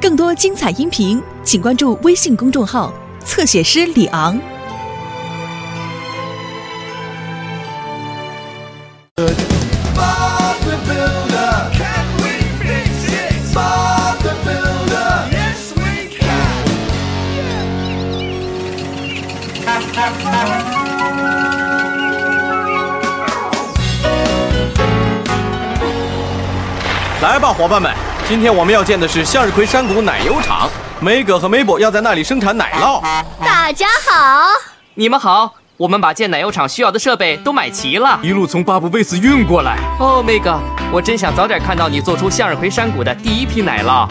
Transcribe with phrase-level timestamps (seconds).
[0.00, 2.92] 更多精彩音频请关注微信公众号，
[3.24, 4.38] 侧写师李昂。
[27.22, 28.13] 来吧，伙伴们。
[28.26, 30.70] 今天我们要建的是向日葵山谷奶油厂。
[30.98, 33.02] 梅格和梅博要在那里生产奶酪。
[33.44, 34.48] 大家好，
[34.94, 38.18] 你们好，我们把建奶油厂需要的设备都买齐了。
[38.22, 39.76] 一路从巴布贝斯运过来。
[40.00, 40.58] 哦，梅格，
[40.90, 44.08] 我真想早点看到你做出向日葵山谷的第一批奶酪。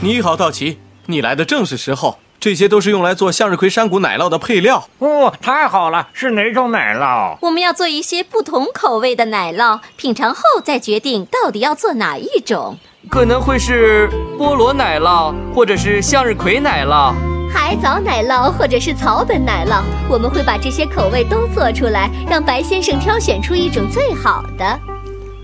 [0.00, 2.18] 你好，道奇，你来的正是时候。
[2.40, 4.88] 这些都是用来做向日葵山谷奶酪的配料。
[4.98, 6.08] 哦，太好了！
[6.14, 7.36] 是哪种奶酪？
[7.42, 12.78] 我们要做一些不同口味的奶酪，品尝后再决定到底要做哪一种。
[13.10, 14.08] 可能会是
[14.38, 17.12] 菠萝奶酪，或者是向日葵奶酪。
[17.52, 24.80] 海藻奶酪或者是草本奶酪，我们会把这些口味都做出来，让白先生挑选出一种最好的。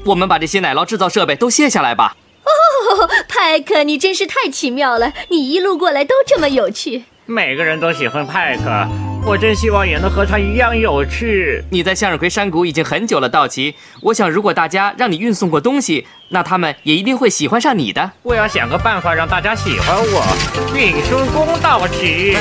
[0.02, 2.16] 我们把这些奶酪制造设备都卸下来吧。
[2.46, 5.12] 哦，派克，你真是太奇妙了！
[5.28, 7.04] 你一路过来都这么有趣。
[7.26, 8.88] 每个人都喜欢派克，
[9.26, 11.64] 我真希望也能和他一样有趣。
[11.70, 13.74] 你在向日葵山谷已经很久了，道奇。
[14.00, 18.12] 我想，如果大家让你运送过东西，那他们也一定会喜欢上你的。
[18.22, 20.24] 我要想个办法让大家喜欢我。
[20.76, 22.36] 运输工道奇，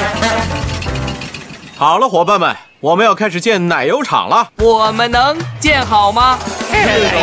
[1.76, 4.52] 好了，伙伴们，我们要开始建奶油厂了。
[4.58, 6.38] 我们能建好吗？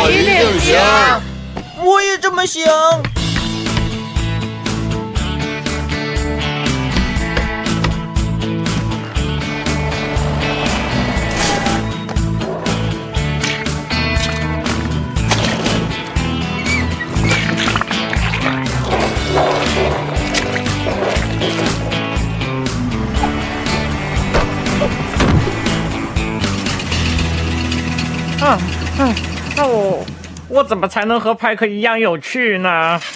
[0.09, 1.32] 一定行。
[1.83, 3.22] 我也这么想。
[30.53, 32.99] 我怎么才能和派克一样有趣呢？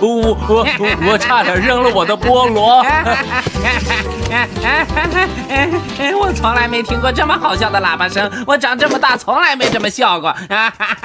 [0.00, 0.66] 我我
[1.06, 2.82] 我差点扔了我的菠萝。
[6.20, 10.34] 我从来没听过这么好笑的喇叭声，我长这么大从来没这么笑过。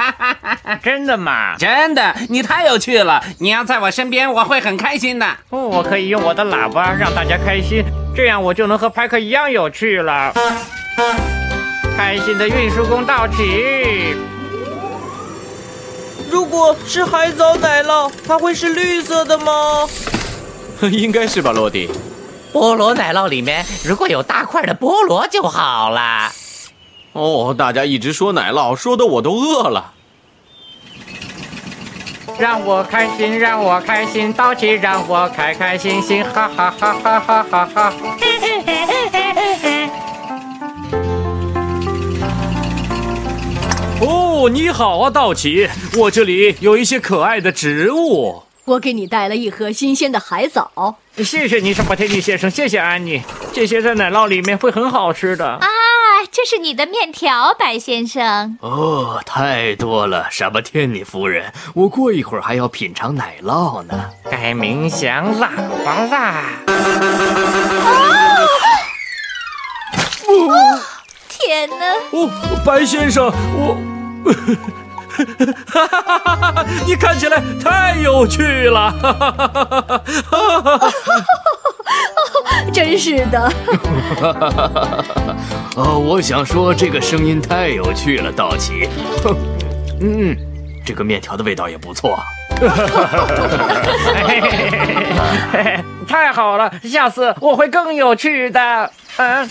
[0.81, 1.53] 真的吗？
[1.59, 3.23] 真的，你太有趣了！
[3.39, 5.27] 你要在我身边，我会很开心的。
[5.49, 7.83] 哦，我可以用我的喇叭让大家开心，
[8.15, 10.33] 这样我就能和派克一样有趣了。
[11.97, 14.15] 开心的运输工到齐。
[16.29, 19.87] 如果是海藻奶酪，它会是绿色的吗？
[20.91, 21.89] 应该是吧，洛迪。
[22.51, 26.31] 菠萝奶酪里面如果有大块的菠萝就好了。
[27.13, 29.93] 哦，大家一直说奶酪，说的我都饿了。
[32.39, 37.93] 让我开心，让我开心，道奇让我开开心心，哈哈哈哈哈哈哈！
[44.01, 48.43] 哦，你好啊，道奇，我这里有一些可爱的植物。
[48.65, 50.97] 我给你带了一盒新鲜的海藻。
[51.17, 53.21] 谢谢你，什么天地先生，谢谢安妮，
[53.53, 55.45] 这些在奶酪里面会很好吃的。
[55.45, 55.67] 啊，
[56.35, 58.57] 这是你的面条，白先生。
[58.59, 64.09] 哦，太多了，什么天女夫人，我过一会儿还要品尝奶酪呢。
[64.31, 65.47] 该冥想喇
[65.85, 66.43] 叭啦！
[70.27, 70.81] 哦，
[71.29, 71.85] 天哪！
[72.11, 72.27] 哦，
[72.65, 73.77] 白先生，我。
[75.13, 76.65] 哈哈哈哈哈！
[76.87, 80.91] 你看起来太有趣了， 哈哈哈哈哈！
[82.71, 83.49] 真是的。
[84.19, 85.35] 哈哈哈哈哈！
[85.75, 88.87] 哦，我想说这个声音太有趣了，道奇。
[89.23, 89.35] 哼，
[90.01, 90.35] 嗯，
[90.85, 92.19] 这个面条的味道也不错。
[96.07, 98.91] 太好了，下次我会更有趣的。
[99.17, 99.49] 嗯。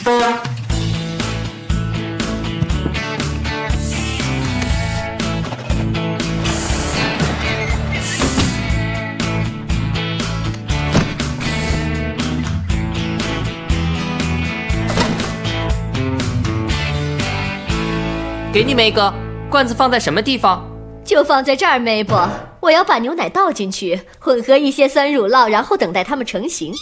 [18.52, 19.12] 给你们一个，
[19.50, 20.62] 罐子放在什么地方？
[21.02, 22.28] 就放在这儿，梅伯。
[22.60, 26.74] 我要把牛奶倒进去，混合一些酸乳酪，然后等待它们成型。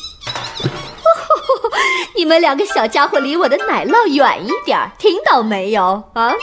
[2.16, 6.34] 你们两个小家伙离我的奶酪远一点，听到没有啊？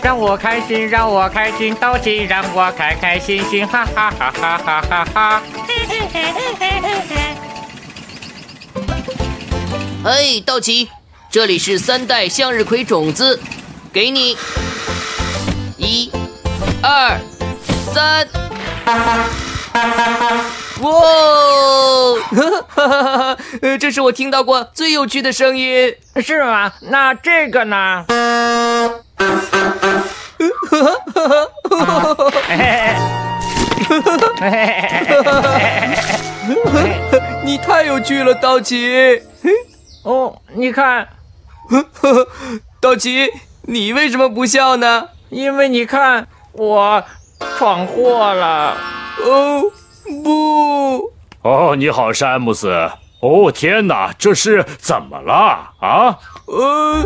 [0.00, 5.42] 让我开心，让我开心，到底让我开开心心，哈哈哈哈哈哈哈！
[10.04, 10.88] 嘿，道奇，
[11.36, 13.38] 这里是三代向日葵种子，
[13.92, 14.38] 给你，
[15.76, 16.10] 一、
[16.82, 17.20] 二、
[17.92, 18.26] 三。
[20.80, 20.90] 哇！
[23.60, 25.94] 呃， 这是我听到过最有趣的声音。
[26.24, 26.72] 是吗？
[26.80, 28.06] 那这个呢？
[37.44, 39.20] 你太有趣了，道奇。
[40.02, 41.06] 哦，你看，
[42.80, 43.28] 道奇，
[43.62, 45.08] 你为什么不笑呢？
[45.30, 47.02] 因为你看我
[47.58, 48.76] 闯祸了。
[49.24, 49.62] 哦，
[50.22, 51.12] 不！
[51.42, 52.90] 哦，你好，山姆斯。
[53.20, 56.18] 哦，天哪，这是怎么了啊？
[56.46, 57.04] 呃，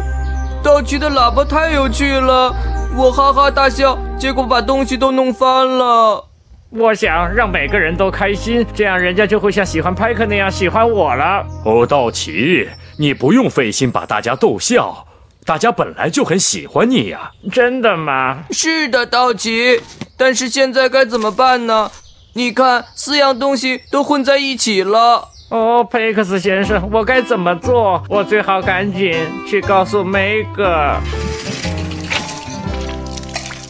[0.62, 2.52] 道奇的喇叭太有趣了，
[2.96, 6.26] 我哈哈大笑，结果把东西都弄翻了。
[6.70, 11.46] 我想让每个人都开心，这样人家就会像喜欢派克那样喜欢我了。
[11.64, 12.68] 哦，道奇，
[13.00, 15.06] 你不用费心把大家逗笑，
[15.46, 17.30] 大家本来就很喜欢你呀。
[17.50, 18.44] 真的吗？
[18.50, 19.80] 是的，道奇。
[20.18, 21.90] 但是现在该怎么办呢？
[22.34, 25.28] 你看，四样东西都混在一起了。
[25.48, 28.04] 哦，佩克斯先生，我该怎么做？
[28.10, 29.14] 我最好赶紧
[29.48, 30.94] 去告诉梅格。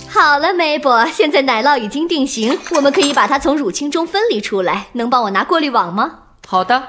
[0.09, 4.89] 好了，梅伯，现在奶酪已经定型，我们可以把它从乳清中分离出来。
[4.95, 6.15] 能帮我拿过滤网吗？
[6.49, 6.83] 好的。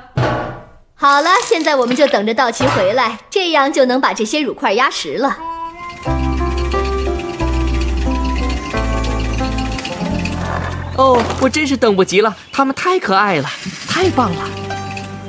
[1.02, 5.36] 好了，现在我们就等着道奇回来，这样就能把这些乳块压实了。
[10.96, 13.50] 哦，我真是等不及了，它们太可爱了，
[13.90, 14.44] 太棒了！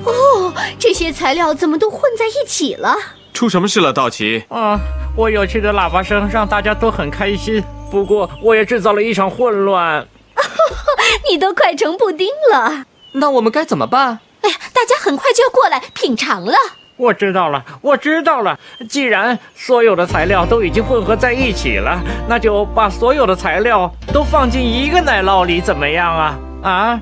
[0.04, 2.94] 哦，这些材料怎么都混在一起了？
[3.32, 4.44] 出什么事了，道奇？
[4.50, 4.78] 啊，
[5.16, 10.06] 我有趣的喇叭声让大家都很开心，不过我也制造了一场混乱。
[11.30, 14.20] 你都快成布丁了，那我们该怎么办？
[14.42, 16.54] 哎呀，大家很快就要过来品尝了。
[16.96, 18.58] 我知道了，我知道了。
[18.88, 26.38] 既然所有的材料都已经混合在一起了，那就把所有的材料都放进一个奶酪里，怎么样啊？
[26.62, 27.00] 啊，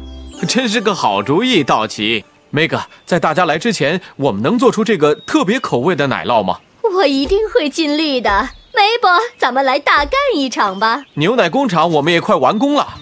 [0.48, 2.25] 真是个好主意，道奇。
[2.50, 6.60] 梅格，在大家来之前，我们能做出这个特别口味的奶酪吗？
[6.94, 8.48] 我一定会尽力的。
[8.72, 11.04] 梅伯，咱们来大干一场吧！
[11.14, 12.94] 牛奶工厂我们也快完工了。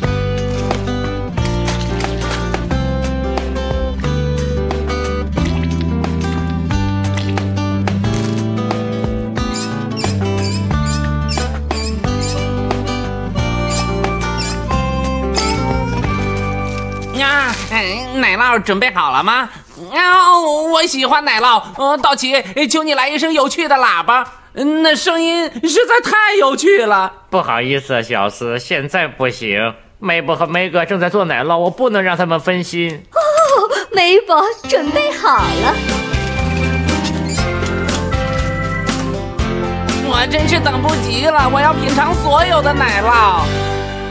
[18.39, 19.49] 酪准备好了吗？
[19.93, 20.41] 啊，
[20.73, 21.63] 我喜欢奶酪。
[21.77, 24.25] 呃，道奇，求你来一声有趣的喇叭，
[24.55, 27.13] 嗯那声音实在太有趣了。
[27.31, 29.75] 不好意思，小斯，现在不行。
[30.01, 33.03] 梅博和梅格正在做奶酪，我不能让他们分心。
[33.13, 33.19] 哦，
[33.93, 35.75] 梅博准备好了。
[40.11, 43.43] 我真是等不及了，我要品尝所有的奶酪。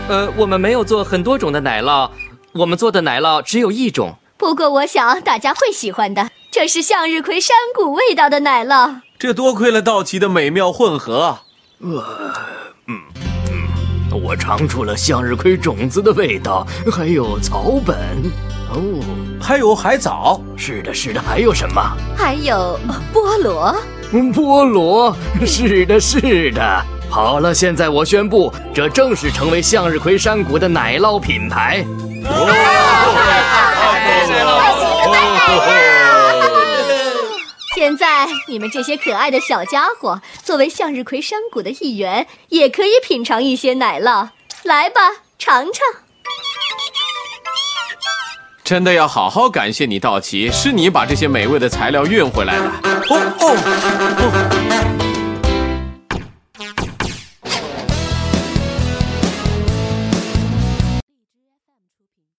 [0.09, 2.09] 呃，我们没有做很多种的奶酪，
[2.57, 4.15] 我们做的奶酪只有一种。
[4.37, 9.01] 不过我想大家会喜欢的，这是向日葵山谷味道的奶酪。
[9.17, 11.39] 这多亏了道奇的美妙混合。
[11.79, 12.03] 呃，
[12.87, 12.99] 嗯
[13.51, 17.95] 嗯，我尝出了向日葵种子的味道，还有草本。
[18.69, 19.03] 哦，
[19.41, 20.39] 还有海藻。
[20.55, 21.81] 是的，是的，还有什么？
[22.15, 22.79] 还有
[23.13, 23.75] 菠萝。
[24.11, 25.15] 嗯，菠萝。
[25.45, 26.85] 是的，是的。
[27.09, 31.85] 好了，现在我宣布，这正式成为向日葵山谷的奶酪品牌。
[37.75, 44.29] 现在你们这些可爱的小家伙，作为向日葵山谷的一员，也可以品尝一些奶酪。
[44.63, 44.99] 来吧，
[45.37, 45.73] 尝尝。
[48.63, 52.65] 真的要好好感谢你，道奇，是你把这些美味的材料运回来的。
[53.09, 54.96] 哦哦。